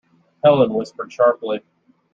[0.43, 1.61] Helene whispered sharply.